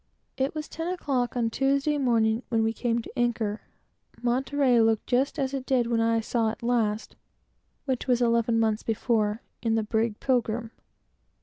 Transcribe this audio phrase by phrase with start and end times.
[0.35, 3.61] It was ten o'clock on Tuesday morning when we came to anchor.
[4.19, 7.15] The town looked just as it did when I saw it last,
[7.85, 10.71] which was eleven months before, in the brig Pilgrim.